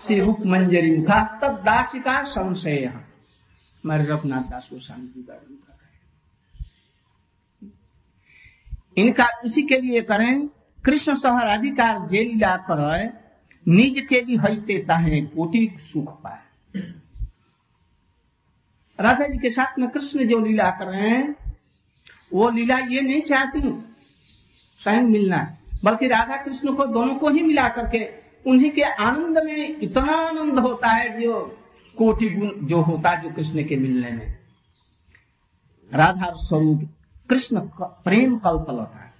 श्री 0.00 0.20
रूप 0.20 0.40
मंजरी 0.46 0.96
मुखा 0.96 1.18
तब 1.42 1.62
दासिका 1.64 2.22
संशय। 2.24 2.84
हमारे 2.84 4.04
रघुनाथ 4.04 4.42
दास 4.42 4.68
इनका 8.96 9.28
इसी 9.44 9.62
के 9.62 9.80
लिए 9.80 10.00
करें, 10.02 10.48
कृष्ण 10.84 11.14
सहराधिकार 11.14 12.08
जे 12.08 12.24
लीला 12.24 12.56
कर 12.70 12.80
निज 13.66 14.06
के 14.08 14.20
लिए 14.20 14.36
हईते 14.38 14.78
ताहे 14.78 15.20
कोटि 15.26 15.62
सुख 15.80 16.08
पाए। 16.22 16.42
राधा 18.98 19.26
जी 19.26 19.38
के 19.38 19.50
साथ 19.50 19.78
में 19.78 19.88
कृष्ण 19.90 20.26
जो 20.28 20.38
लीला 20.38 20.70
कर 20.70 20.86
रहे 20.86 21.08
हैं, 21.08 21.34
वो 22.32 22.50
लीला 22.50 22.78
ये 22.78 23.00
नहीं 23.00 23.20
चाहती 23.22 23.60
स्वयं 24.80 25.02
मिलना 25.02 25.56
बल्कि 25.84 26.08
राधा 26.08 26.36
कृष्ण 26.36 26.74
को 26.74 26.86
दोनों 26.86 27.14
को 27.14 27.28
ही 27.28 27.42
मिला 27.42 27.68
करके 27.68 28.08
उन्हीं 28.46 28.70
के 28.70 28.82
आनंद 28.82 29.38
में 29.38 29.80
इतना 29.80 30.12
आनंद 30.18 30.58
होता 30.58 30.88
है 30.88 31.20
जो 31.22 31.34
कोटि 31.96 32.28
गुण 32.30 32.66
जो 32.66 32.80
होता 32.82 33.10
है 33.10 33.22
जो 33.22 33.30
कृष्ण 33.30 33.64
के 33.64 33.76
मिलने 33.76 34.10
में। 34.10 34.38
राधा 35.92 36.30
स्वरूप 36.36 36.88
कृष्ण 37.30 37.60
प्रेम 37.80 38.36
कल्पल 38.38 38.74
होता 38.74 38.98
है। 38.98 39.12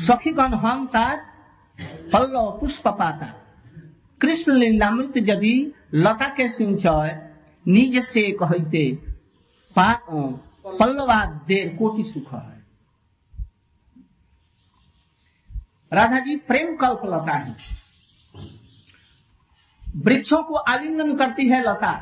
सखीगण 0.00 0.54
हम 0.54 0.86
पल्लव 0.94 2.58
पुष्प 2.60 2.88
पाता 2.88 3.34
कृष्ण 4.20 4.52
लीलामृत 4.52 5.12
यदि 5.16 5.72
लता 5.94 6.28
के 6.28 6.48
सिंचय 6.48 7.31
निज 7.64 7.98
से 8.04 8.30
कहते 8.32 8.86
पल्लवा 9.76 11.24
देर 11.48 11.76
कोटि 11.76 12.04
सुख 12.04 12.32
है 12.32 12.60
राधा 15.92 16.18
जी 16.18 16.36
प्रेम 16.48 16.74
कल्प 16.76 17.00
लता 17.04 17.32
है 17.32 17.56
वृक्षों 19.96 20.42
को 20.42 20.54
आलिंगन 20.54 21.16
करती 21.16 21.48
है 21.48 21.60
लता 21.62 21.92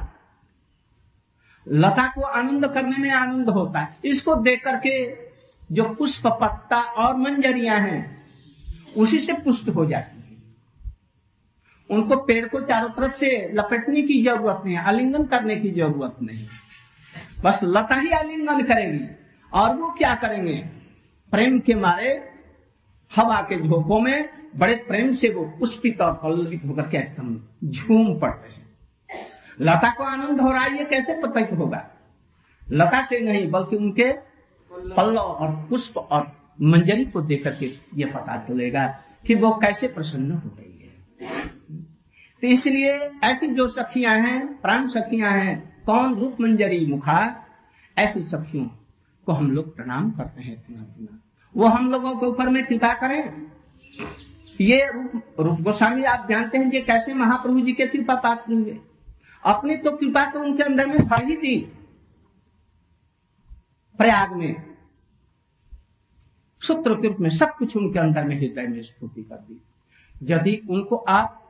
लता 1.66 2.06
को 2.08 2.20
आनंद 2.20 2.66
करने 2.74 2.96
में 2.96 3.10
आनंद 3.10 3.48
होता 3.48 3.80
है 3.80 3.98
इसको 4.04 4.34
देख 4.42 4.64
करके 4.64 4.94
जो 5.70 5.84
पुष्प 5.94 6.26
पत्ता 6.40 6.80
और 6.98 7.16
मंजरियाँ 7.16 7.78
हैं 7.80 8.00
उसी 8.96 9.20
से 9.20 9.32
पुष्ट 9.42 9.68
हो 9.68 9.84
जाती 9.86 10.16
है 10.16 10.19
उनको 11.90 12.16
पेड़ 12.16 12.48
को 12.48 12.60
चारों 12.60 12.88
तरफ़ 12.88 13.12
से 13.12 13.50
लपेटने 13.54 14.02
की 14.02 14.22
ज़रूरत 14.22 14.62
नहीं, 14.64 14.76
आलिंगन 14.76 15.24
करने 15.24 15.56
की 15.56 15.70
ज़रूरत 15.70 16.16
नहीं। 16.22 16.46
बस 17.44 17.60
लता 17.64 17.94
ही 17.94 18.10
आलिंगन 18.10 18.62
करेगी। 18.62 19.04
और 19.52 19.76
वो 19.76 19.90
क्या 19.90 20.14
करेंगे? 20.14 20.56
प्रेम 21.30 21.60
के 21.60 21.74
मारे 21.74 22.30
हवा 23.16 23.40
के 23.40 23.60
झोंकों 23.60 24.00
में 24.00 24.28
बड़े 24.56 24.74
प्रेम 24.74 25.12
से 25.12 25.28
वो 25.28 25.44
पुष्पित 25.44 26.00
और 26.00 26.12
पल्लवित 26.12 26.62
होकर 26.66 26.82
के 26.82 26.96
एकदम 26.96 27.40
झूम 27.68 28.18
पड़ते 28.18 28.52
हैं। 28.52 28.70
लता 29.60 29.90
को 29.90 30.02
आनंद 30.02 30.40
हो 30.40 30.52
रहा 30.52 30.64
है, 30.64 30.78
ये 30.78 30.84
कैसे 30.84 31.20
प्रतीत 31.20 31.52
होगा? 31.52 31.90
लता 32.70 33.02
से 33.02 33.20
नहीं, 33.20 33.50
बल्कि 33.50 33.76
उनके 33.76 34.12
पल्लव 34.72 35.20
और 35.20 35.66
पुष्प 35.70 35.98
और 35.98 36.52
मंजरी 36.62 37.04
को 37.04 37.22
देख 37.22 37.44
करके 37.44 37.66
ये 37.94 38.04
पता 38.04 38.46
चलेगा 38.48 39.04
कि 39.26 39.34
वो 39.34 39.50
कैसे 39.50 39.88
प्रसन्न 39.88 40.32
हो 40.32 40.50
रही 40.58 40.66
है। 40.66 40.90
तो 42.42 42.46
इसलिए 42.46 42.92
ऐसी 43.24 43.46
जो 43.46 43.66
सखियाँ 43.68 44.16
हैं, 44.16 44.60
प्राण 44.60 44.86
सखियाँ 44.88 45.30
हैं, 45.32 45.82
कौन 45.86 46.14
रूप 46.14 46.40
मंजरी 46.40 46.86
मुखा 46.86 47.46
ऐसी 47.96 48.22
सखियों 48.22 48.64
को 49.26 49.32
हम 49.32 49.50
लोग 49.50 49.74
प्रणाम 49.76 50.10
करते 50.10 50.42
हैं 50.42 50.52
इतना 50.52 50.80
इतना। 50.80 51.18
वो 51.54 51.66
हम 51.66 51.90
लोगों 51.90 52.14
के 52.16 52.26
ऊपर 52.26 52.48
में 52.48 52.64
कृपा 52.66 52.92
करें। 52.94 53.50
ये 54.60 54.80
रूप 54.92 55.40
रूप 55.40 55.60
गोस्वामी, 55.60 56.04
आप 56.04 56.26
जानते 56.30 56.58
हैं 56.58 56.70
कि 56.70 56.80
कैसे 56.82 57.14
महाप्रभु 57.14 57.60
जी 57.60 57.72
के 57.72 57.86
कृपा 57.86 58.14
पात्र 58.14 58.52
हुए। 58.52 58.78
अपनी 59.42 59.76
तो 59.76 59.90
कृपा 59.96 60.24
तो 60.30 60.40
उनके 60.40 60.62
अंदर 60.62 60.86
में 60.86 60.98
भर 60.98 61.24
ही 61.24 61.36
दी 61.36 61.56
प्रयाग 63.98 64.32
में 64.32 64.54
सूत्र 66.62 66.94
के 66.94 67.08
रूप 67.08 67.20
में 67.20 67.30
सब 67.30 67.54
कुछ 67.56 67.76
उनके 67.76 67.98
अंदर 67.98 68.24
में 68.24 68.36
हृदय 68.36 68.66
में 68.66 68.82
स्फूर्ति 68.82 69.22
कर 69.22 69.36
दी। 69.36 69.60
यदि 70.24 70.60
उनको 70.70 70.96
आप 70.96 71.49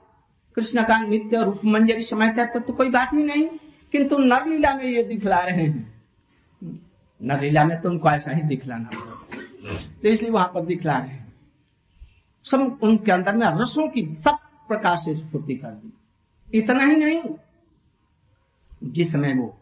कृष्ण 0.57 0.83
का 0.85 0.99
नित्य 1.00 1.42
रूप 1.45 1.61
मंजरी 1.64 2.02
समझते 2.02 2.45
तो, 2.47 2.61
तो 2.61 2.73
कोई 2.73 2.90
बात 2.90 3.12
ही 3.12 3.23
नहीं 3.25 3.49
किंतु 3.92 4.19
नरलीला 4.19 4.75
में 4.75 4.85
ये 4.85 5.02
दिखला 5.02 5.38
रहे 5.38 5.66
हैं। 5.66 6.02
नरलीला 7.21 7.64
में 7.64 7.80
तो 7.80 7.88
उनको 7.88 8.11
ऐसा 8.11 8.30
ही 8.30 8.42
दिखलाना 8.42 8.90
तो 10.02 10.09
इसलिए 10.09 10.30
वहाँ 10.30 10.50
पर 10.54 10.64
दिखला 10.66 10.99
रहे 10.99 11.09
हैं। 11.09 11.33
सब 12.47 12.78
उनके 12.83 13.12
अंदर 13.12 13.37
में 13.37 13.47
रसों 13.61 13.88
की 13.88 14.07
सब 14.09 14.38
प्रकार 14.69 14.97
से 14.97 15.14
स्फूर्ति 15.14 15.54
कर 15.54 15.71
दी। 15.71 16.59
इतना 16.59 16.85
ही 16.85 16.97
नहीं 16.97 17.23
जिस 18.83 19.12
समय 19.12 19.35
वो 19.35 19.57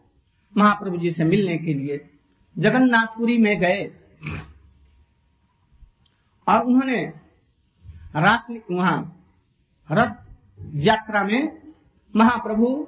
महाप्रभु 0.53 0.97
जी 0.97 1.11
से 1.11 1.23
मिलने 1.23 1.57
के 1.57 1.73
लिए 1.73 2.09
जगन्नाथपुरी 2.55 3.37
में 3.37 3.59
गए 3.59 3.83
और 6.47 6.63
उन्होंने 6.63 7.01
राष्ट्र 8.15 8.61
वहाँ 8.71 8.97
रथ 9.89 10.28
यात्रा 10.61 11.23
में 11.23 11.73
महाप्रभु 12.15 12.87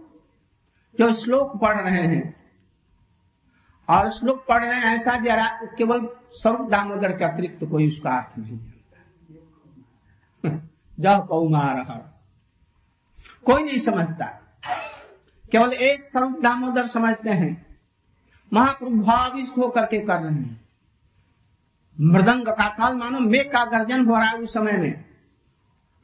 जो 1.00 1.14
श्लोक 1.14 1.58
पढ़ 1.58 1.82
रहे 1.82 2.08
हैं। 2.08 2.36
और 3.90 4.12
श्लोक 4.12 4.46
पढ़ 4.50 4.66
रहे 4.66 4.76
हैं 4.76 4.84
ऐसा 4.84 5.20
जरा 5.20 5.60
केवल 5.78 6.10
स्वरूप 6.34 6.70
दामोदर 6.70 7.18
के 7.18 7.24
अतिरिक्त 7.24 7.60
तो 7.60 7.68
कोई 7.68 7.88
उसका 7.88 8.12
अर्थ 8.12 8.40
नहीं 8.40 8.60
जानता। 8.60 8.80
जब 11.00 11.28
कौमार 11.28 12.12
कोई 13.46 13.64
नहीं 13.64 13.80
समझता। 13.80 14.26
केवल 15.52 15.74
एक 15.74 16.04
स्वरूप 16.04 16.40
दामोदर 16.44 16.88
समझते 16.88 17.30
हैं। 17.30 17.80
महाप्रभु 18.54 19.04
भाविष्ट 19.04 19.58
होकर 19.58 19.86
के 19.86 20.00
कर 20.00 20.20
रहे 20.20 20.34
हैं। 20.34 20.62
मृदंग 22.02 22.46
का 22.46 22.70
ताल 22.70 22.96
मानो 22.96 23.20
मेघ 23.20 23.52
का 23.52 23.66
गर्जन 23.66 24.06
हो 24.06 24.16
रहा 24.16 24.30
है 24.30 24.38
उस 24.38 24.54
समय 24.54 24.72
में। 24.72 25.11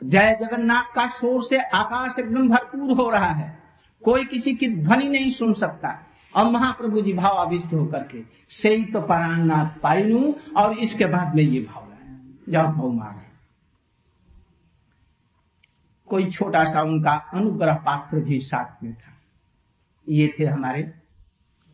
जय 0.02 0.38
जगन्नाथ 0.42 0.94
का 0.96 1.08
शोर 1.08 1.44
से 1.44 1.58
आकाश 1.58 2.20
एकदम 2.20 2.50
भरपूर 2.50 2.92
हो 2.98 3.10
रहा 3.10 3.32
है। 3.32 3.58
कोई 4.04 4.26
किसी 4.26 4.56
की 4.56 4.68
ध्वनि 4.76 5.08
नहीं 5.10 5.32
सुन 5.32 5.54
सकता। 5.54 6.00
और 6.36 6.46
महाप्रभु 6.46 7.02
जी 7.02 7.14
भाव 7.14 7.38
आविष्ट 7.38 7.74
होकर 7.74 8.04
के 8.04 8.24
से 8.50 8.76
ही 8.76 8.86
तो 8.86 9.02
पराणनाथ 9.02 9.80
पाइनू 9.80 10.36
और 10.58 10.78
इसके 10.80 11.06
बाद 11.06 11.36
में 11.36 11.44
ये 11.44 11.60
भाव 11.62 11.90
लाया 11.90 12.20
जाओ 12.50 12.72
भाव 12.74 12.92
मारा। 12.92 13.24
कोई 16.08 16.30
छोटा 16.32 16.64
सा 16.66 16.82
उनका 16.82 17.14
अनुग्रह 17.34 17.76
पात्र 17.76 18.20
भी 18.20 18.40
साथ 18.40 18.84
में 18.84 18.94
था। 18.94 19.14
ये 20.08 20.34
थे 20.40 20.46
हमारे 20.46 20.84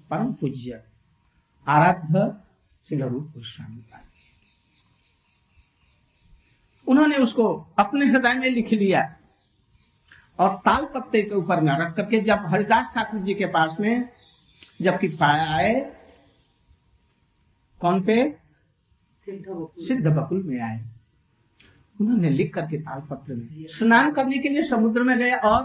परम 0.10 0.34
पूज्य 0.34 0.84
आराध्य 1.68 2.32
श्री 2.90 2.98
रूप 2.98 3.34
गोस्वामी 3.36 3.82
उन्होंने 6.94 7.18
उसको 7.18 7.46
अपने 7.80 8.06
हृदय 8.06 8.34
में 8.34 8.50
लिख 8.50 8.72
लिया। 8.74 9.02
और 10.40 10.56
ताल 10.66 10.86
पत्ते 10.86 11.22
के 11.22 11.36
ऊपर 11.36 11.62
में 11.62 11.72
रख 11.78 11.94
करके 11.96 12.20
जब 12.20 12.46
हरिदास 12.46 12.94
ठाकुर 12.96 13.20
जी 13.20 13.34
के 13.34 13.46
पास 13.46 13.78
में 13.80 14.10
जबकि 14.82 15.08
पाया 15.08 15.46
आए, 15.56 15.74
कौन 17.82 18.02
पे? 18.04 18.16
सिद्ध 19.28 20.08
बकुल 20.08 20.44
में 20.44 20.60
आए। 20.62 20.80
उन्होंने 21.98 22.30
लिख 22.30 22.54
करके 22.54 22.78
ताल 22.78 23.02
पत्र 23.02 23.34
में 23.34 23.66
स्नान 23.70 24.12
करने 24.12 24.38
के 24.38 24.50
लिए 24.50 24.64
समुद्र 24.64 25.04
में 25.04 25.18
गए 25.18 25.32
और 25.32 25.62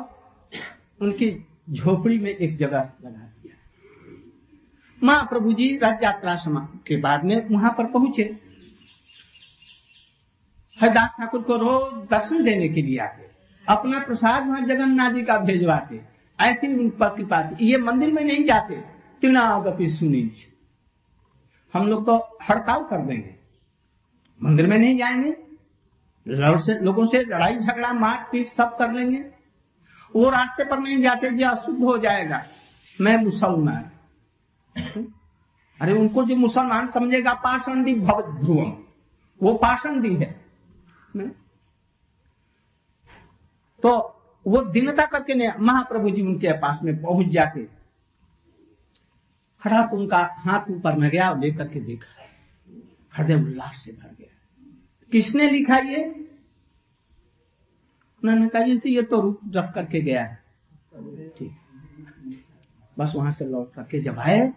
उनकी 1.03 1.31
झोपड़ी 1.71 2.19
में 2.19 2.31
एक 2.31 2.57
जगह 2.57 2.91
लगा 3.05 3.11
दिया। 3.11 3.55
महाप्रभु 5.03 5.53
जी 5.53 5.77
रथ 5.77 6.03
यात्रा 6.03 6.37
के 6.87 6.97
बाद 6.97 7.25
में 7.25 7.49
वहाँ 7.49 7.75
पर 7.79 7.87
पहुँचे। 7.87 8.48
हरिदास 10.81 11.15
ठाकुर 11.19 11.43
को 11.43 11.57
रोज 11.57 12.09
दर्शन 12.11 12.45
देने 12.45 12.69
के 12.69 12.83
लिए 12.83 12.99
आते 12.99 13.31
अपना 13.69 13.99
प्रसाद 13.99 14.49
वहाँ 14.49 14.61
जगन्नाथ 14.61 15.11
जी 15.11 15.23
का 15.23 15.39
भेजवाते 15.39 16.01
ऐसी 16.41 16.67
उन 16.67 16.91
पर 16.91 17.09
कृपा 17.09 17.51
ये 17.61 17.79
मंदिर 17.79 18.13
में 18.13 18.25
नहीं 18.25 18.45
जाते। 18.45 18.75
तिनागपि 19.21 19.89
सुनी 19.89 20.33
हम 21.75 21.87
लोग 21.87 22.07
तो 22.07 22.39
हड़ताल 22.51 22.83
कर 22.83 23.07
देंगे। 23.07 23.35
मंदिर 24.45 24.67
में 24.67 24.79
नहीं 24.79 24.99
जाएँगे। 24.99 25.37
से, 26.59 26.75
लोगों 26.75 27.07
से 27.07 27.19
लड़ाई 27.19 27.57
झगड़ा 27.57 27.93
मार 27.93 28.29
पीट 28.33 28.49
सब 28.49 28.77
कर 28.77 28.93
लेंगे। 28.93 29.19
वो 30.17 30.31
रास्ते 30.31 30.65
पर 30.65 30.79
नहीं 30.79 31.03
जाते, 31.03 31.31
जो 31.31 31.49
अशुद्ध 31.49 31.85
हो 31.85 31.99
जाएगा। 31.99 32.43
मैं 33.01 33.17
मुसलमान। 33.17 33.91
अरे 35.81 35.93
उनको 35.93 36.25
जो 36.25 36.37
मुसलमान 36.37 36.87
समझेगा, 36.87 37.35
पाषण 37.35 37.85
दी 37.85 37.95
भव 37.95 38.39
ध्रुवम 38.41 38.79
वो 39.43 39.55
पाषण 39.55 40.01
दी 40.01 40.17
है। 40.17 40.48
में। 41.19 41.31
तो 43.83 43.91
वो 44.47 44.63
दिनता 44.65 45.05
करके 45.05 45.35
महाप्रभु 45.59 46.11
जी 46.11 46.23
उनके 46.23 46.53
पास 46.53 46.81
में 46.83 47.01
पहुँच 47.03 47.27
जाते। 47.27 47.67
हठात 49.63 49.93
उनका 49.93 50.19
हाथ 50.39 50.71
ऊपर 50.71 50.97
में 50.97 51.11
गया 51.11 51.31
और 51.31 51.39
लेकर 51.39 51.69
के 51.69 51.81
देखा। 51.81 52.25
हृदय 53.15 53.35
उल्लास 53.35 53.83
से 53.85 53.93
भर 53.93 54.15
गया। 54.19 54.35
किसने 55.13 55.51
लिखा 55.51 55.79
ये? 55.79 56.05
उन्होंने 58.23 58.49
कहा 58.49 58.63
जैसे 58.63 58.91
ये 58.91 59.03
तो 59.03 59.21
रूप 59.21 59.41
रख 59.55 59.73
करके 59.75 60.01
गया 60.01 60.25
है। 60.25 60.43
ठीक। 61.39 61.53
बस 62.99 63.13
वहाँ 63.17 63.33
से 63.33 63.45
लौट 63.45 63.73
करके 63.75 64.01
जब 64.01 64.19
आए, 64.19 64.49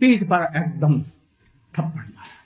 पीठ 0.00 0.24
पर 0.24 0.42
एकदम 0.56 1.00
थप्पड़ 1.02 1.82
मारा। 1.84 2.39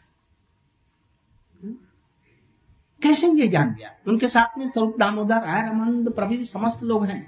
कैसे 3.05 3.29
ये 3.33 3.49
जान 3.49 3.75
गया? 3.75 3.91
उनके 4.09 4.29
साथ 4.29 4.59
में 4.59 4.67
स्वरूप 4.67 4.97
दामोदर 4.99 5.35
आय 5.37 5.63
रामानंद 5.63 6.13
प्रभु 6.13 6.45
समस्त 6.45 6.83
लोग 6.83 7.05
हैं। 7.07 7.23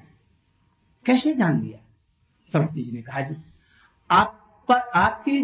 कैसे 1.06 1.34
जान 1.34 1.60
लिया 1.62 1.78
सरस्वती 2.52 2.82
जी 2.82 2.92
ने 2.92 3.02
कहा, 3.02 3.20
जी, 3.20 3.36
आप 4.10 4.42
पर, 4.68 4.78
आपकी 4.96 5.42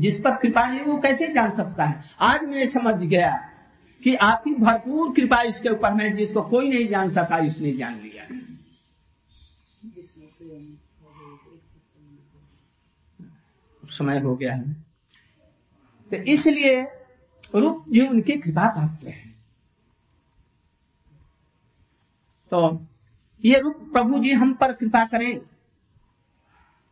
जिस 0.00 0.20
पर 0.20 0.36
कृपा 0.36 0.60
है, 0.60 0.82
वो 0.82 0.96
कैसे 0.98 1.26
जान 1.28 1.50
सकता 1.50 1.84
है? 1.84 2.04
आज 2.20 2.42
मैं 2.42 2.66
समझ 2.66 2.94
गया 3.04 3.32
कि 4.00 4.14
आपकी 4.14 4.54
भरपूर 4.54 5.12
कृपा 5.14 5.40
इसके 5.42 5.68
ऊपर 5.68 6.00
है, 6.00 6.10
जिसको 6.16 6.42
कोई 6.42 6.68
नहीं 6.68 6.88
जान 6.88 7.10
सका, 7.10 7.38
इसने 7.38 7.72
जान 7.72 7.94
लिया। 7.94 8.24
समय 13.88 14.18
हो 14.20 14.34
गया 14.36 14.54
है। 14.54 14.72
तो 16.10 16.16
इसलिए 16.16 16.80
रूप 17.54 17.84
जी 17.88 18.00
उनकी 18.00 18.32
कृपा 18.32 18.68
पात्र 18.68 19.08
है। 19.08 19.23
तो 22.54 22.86
ये 23.44 23.58
रूप 23.60 23.76
प्रभु 23.92 24.18
जी 24.18 24.32
हम 24.32 24.52
पर 24.54 24.72
कृपा 24.72 25.04
करें 25.04 25.40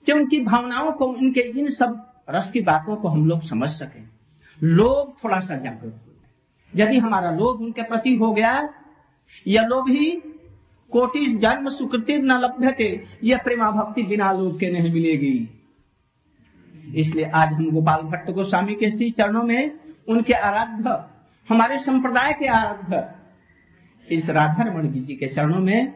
कि 0.07 0.12
उनकी 0.12 0.40
भावनाओं 0.40 0.92
को, 0.92 1.07
उनके 1.07 1.40
इन 1.40 1.68
सब 1.68 2.25
रस 2.31 2.51
की 2.51 2.61
बातों 2.61 2.96
को 2.96 3.09
हम 3.09 3.29
लोग 3.29 3.42
समझ 3.42 3.68
सकें। 3.70 4.09
लोग 4.62 5.22
थोड़ा 5.25 5.38
सा 5.40 5.57
जागरूक 5.57 5.92
हो 5.92 6.81
यदि 6.81 6.98
हमारा 6.98 7.31
लोभ 7.31 7.61
उनके 7.61 7.83
प्रति 7.83 8.16
हो 8.16 8.33
गया 8.33 8.53
यह 9.46 9.66
लोभ 9.66 9.88
ही 9.88 10.11
कोटि 10.90 11.27
जन्म 11.27 11.68
सुकृति 11.68 12.18
न 12.18 12.40
लभ्यते 12.40 12.90
यह 13.25 13.38
प्रेमा 13.38 13.70
भक्ति 13.70 14.03
बिना 14.03 14.33
लोभ 14.33 14.59
के 14.61 14.70
नहीं 14.70 14.92
मिलेगी। 14.92 15.48
इसलिए 16.94 17.25
आज 17.25 17.53
हम 17.53 17.70
गोपाल 17.70 18.03
भट्ट 18.03 18.31
गोस्वामी 18.31 18.75
के 18.75 18.90
श्री 18.90 19.11
चरणों 19.11 19.42
में 19.42 19.79
उनके 20.09 20.33
आराध्य, 20.33 21.03
हमारे 21.48 21.79
संप्रदाय 21.79 22.33
के 22.33 22.46
आराध्य 22.46 23.22
इस 24.11 24.31
राधा 24.31 24.62
रमन 24.62 24.88
जी 24.93 25.17
के 25.17 25.27
चरणों 25.27 25.61
में 25.61 25.95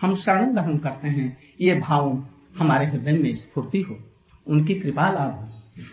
हम 0.00 0.14
शरण 0.16 0.52
ग्रहण 0.52 0.78
करते 0.78 1.08
हैं। 1.08 1.36
ये 1.60 1.74
भाव 1.74 2.26
हमारे 2.58 2.86
हृदय 2.86 3.12
में 3.12 3.34
स्फूर्ति 3.34 3.80
हो, 3.80 3.98
उनकी 4.46 4.74
कृपा 4.74 5.10
लाभ 5.10 5.32
हो। 5.32 5.48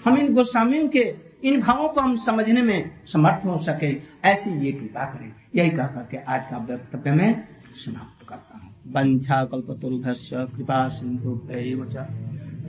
हम 0.06 0.18
इन 0.18 0.34
गोस्वामियों 0.34 0.88
के, 0.88 1.16
इन 1.44 1.60
भावों 1.62 1.90
को 1.90 2.02
हम 2.02 2.16
समझने 2.16 2.62
में 2.62 2.92
समर्थ 3.06 3.46
हो 3.46 3.58
सके, 3.58 3.96
ऐसी 4.24 4.50
ये 4.66 4.72
कृपा 4.72 5.06
करें। 5.06 5.32
यही 5.56 5.70
कह 5.70 5.88
करके 5.88 6.18
आज 6.18 6.46
का 6.46 6.58
वक्तव्य 6.58 7.12
में 7.12 7.44
समाप्त 7.76 8.28
करता 8.28 8.58
हूँ। 8.58 8.76
वंशा 8.88 9.46
कल्पतरुभ्य 9.46 10.16
कृपा 10.58 10.88
सिंधु 10.90 11.36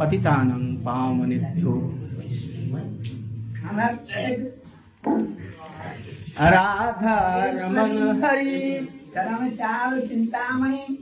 पतितानं 0.00 0.76
पावनेभ्यो 0.76 1.72
राधा 6.38 7.44
रमन 7.44 8.24
हरि। 8.24 8.88
चरण 9.14 9.50
चाल 9.50 10.00
चिंतामणि। 10.00 10.98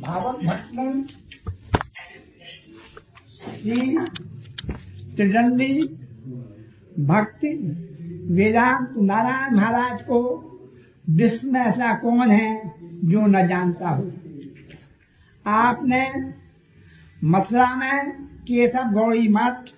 भागवत 0.00 0.44
भक्तन 0.44 1.02
श्री 3.56 3.98
त्रिदंडी। 5.16 5.82
भक्ति। 6.98 7.48
वेदांत 8.30 8.94
नारायण 8.98 9.54
महाराज 9.54 10.02
को 10.02 10.18
विश्व 11.10 11.48
में 11.48 11.60
ऐसा 11.60 11.94
कौन 11.94 12.30
है 12.30 12.74
जो 13.04 13.26
न 13.26 13.48
जानता 13.48 13.88
हो? 13.88 14.12
आपने 15.46 16.32
मथुरा 17.24 17.74
में 17.76 18.12
केशव 18.16 18.84
गौड़ी 18.84 19.28
मठ 19.28 19.70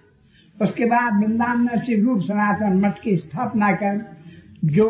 उसके 0.60 0.84
बाद 0.84 1.20
वृंदावन 1.20 1.80
श्री 1.84 2.00
रूप 2.00 2.20
सनातन 2.22 2.76
मठ 2.80 2.98
की 3.00 3.16
स्थापना 3.16 3.70
कर 3.72 4.04
जो 4.66 4.88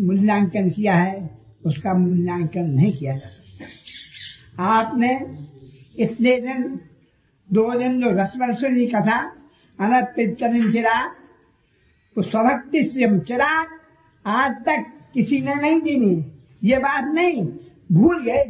मूल्यांकन 0.00 0.70
किया 0.70 0.94
है, 0.96 1.30
उसका 1.66 1.94
मूल्यांकन 1.94 2.70
नहीं 2.70 2.92
किया 2.92 3.16
जा 3.16 3.28
सकता। 3.28 4.64
आपने 4.64 5.12
इतने 5.98 6.36
दिन, 6.40 6.80
दो 7.48 7.72
दिन 7.74 8.00
जो 8.00 8.10
रसवर्षणी 8.12 8.86
कथा 8.86 9.18
अनंत 9.78 10.14
चिरा, 10.72 10.98
उस 12.16 12.30
स्वभक्ति 12.30 12.82
चिराग 13.28 13.78
आज 14.24 14.54
तक 14.66 14.84
किसी 15.14 15.40
ने 15.40 15.54
नहीं 15.54 15.80
दी 15.80 15.94
ये 16.62 16.78
बात 16.78 17.04
नहीं, 17.14 17.46
भूल 17.92 18.22
गए 18.22 18.44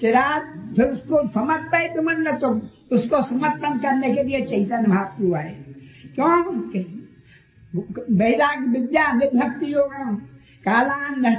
चिराग 0.00 0.42
फिर 0.76 0.84
उसको 0.84 1.22
समझ 1.28 1.60
पाए 1.72 1.88
तो 1.88 2.02
मन 2.02 2.20
न 2.28 2.36
तो 2.38 2.54
उसको 2.92 3.22
समर्पण 3.22 3.78
करने 3.78 4.14
के 4.14 4.22
लिए 4.22 4.40
चैतन्य 4.40 4.88
महाप्रभु 4.88 5.34
आए। 5.34 5.64
क्यों? 6.14 6.34
वैराग 8.18 8.66
विद्या 8.68 9.06
भक्ति 9.14 9.72
योग 9.74 9.90
काला 10.68 11.30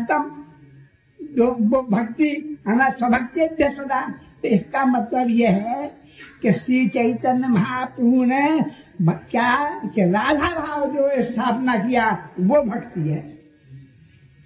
जो 1.21 1.47
वो 1.61 1.81
भक्ति 1.81 2.57
स्वभक्ति 2.67 3.47
सदा। 3.61 4.01
तो 4.41 4.47
इसका 4.47 4.85
मतलब 4.85 5.29
यह 5.29 5.51
है 5.51 6.01
कि 6.41 6.53
श्री 6.53 6.87
चैतन्य 6.87 7.47
महाप्रभु 7.47 8.23
ने 8.23 8.61
क्या, 9.01 9.79
कि 9.85 10.01
राधा 10.01 10.49
भाव 10.59 10.85
जो 10.87 11.09
स्थापना 11.23 11.75
किया, 11.77 12.29
वो 12.39 12.61
भक्ति 12.63 13.01
है। 13.01 13.21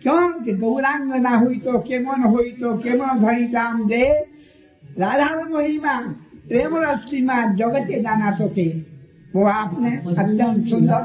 क्यों? 0.01 0.43
कि 0.43 0.51
गौरांग 0.53 1.13
ना 1.13 1.29
हुई 1.29 1.57
तो 1.57 1.79
केमन 1.79 2.23
हुई 2.23 2.51
तो 2.51 2.77
केमन 2.77 3.19
धरी 3.19 3.47
दाम 3.47 3.87
दे 3.87 4.03
राधा 4.99 5.29
महिमा 5.49 6.15
प्रेम 6.47 6.73
सीमा 7.05 7.41
जगते 7.55 8.01
जाना 8.01 8.31
तो 8.31 8.47
के 8.49 8.67
वो 9.35 9.45
आपने 9.45 9.91
अत्यंत 10.13 10.67
सुंदर 10.67 11.01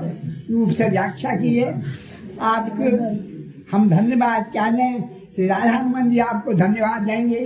रूप 0.50 0.70
से 0.70 0.88
व्याख्या 0.88 1.34
की 1.36 1.54
है। 1.54 1.70
आपको 2.42 2.90
हम 3.72 3.88
धन्यवाद 3.90 4.50
क्या 4.52 4.66
श्री 4.70 5.46
राधा 5.46 5.70
हनुमान 5.70 6.10
जी 6.10 6.18
आपको 6.20 6.54
धन्यवाद 6.54 7.02
देंगे। 7.02 7.44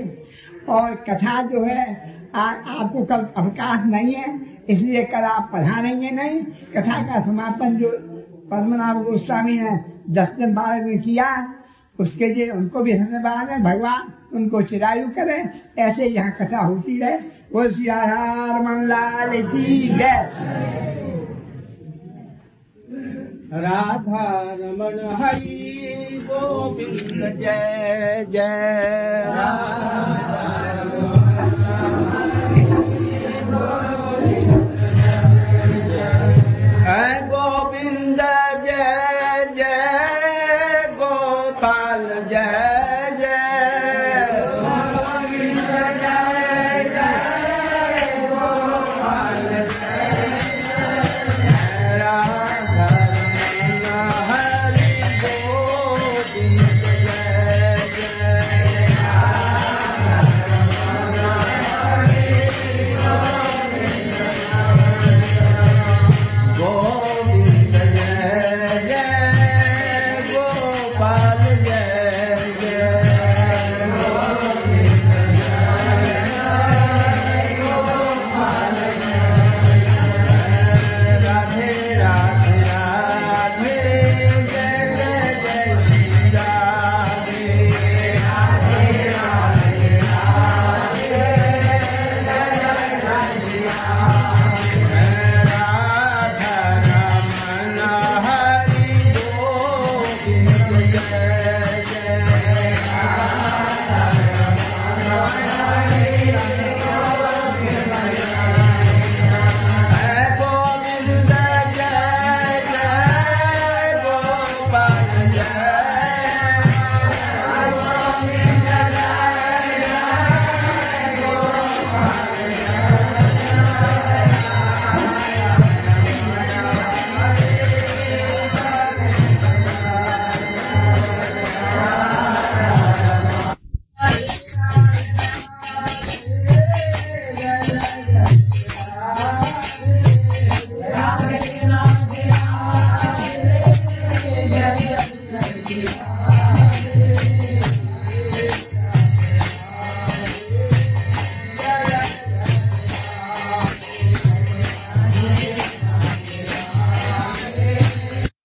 और 0.69 0.95
कथा 1.09 1.43
जो 1.43 1.65
है 1.65 1.83
आ, 2.35 2.43
आपको 2.43 3.05
कल 3.05 3.27
अवकाश 3.37 3.85
नहीं 3.87 4.15
है 4.15 4.29
इसलिए 4.69 5.03
कल 5.05 5.25
आप 5.25 5.49
पढ़ानेंगे 5.53 6.11
नहीं। 6.11 6.41
कथा 6.75 7.03
का 7.03 7.21
समापन 7.21 7.77
जो 7.77 7.91
पद्मनाभ 8.51 9.03
गोस्वामी 9.05 9.59
ने 9.59 9.79
दस 10.11 10.31
दिन 10.39 10.55
बारह 10.55 10.83
दिन 10.83 10.99
किया 11.01 11.29
उसके 11.99 12.33
लिए 12.35 12.51
उनको 12.51 12.83
भी 12.83 12.93
धन्यवाद 12.93 13.51
है। 13.51 13.63
भगवान 13.63 14.13
उनको 14.37 14.63
चिरायु 14.63 15.09
करे। 15.09 15.39
ऐसे 15.79 16.07
यहाँ 16.07 16.33
कथा 16.41 16.59
होती 16.59 16.99
रहे। 17.01 17.19
की 19.43 19.89
जय 19.89 20.31
राधा 23.65 24.25
रमन 24.61 24.99
हरि 25.21 26.21
गोविंद 26.31 27.23
जय 27.39 28.27
जय 28.31 29.25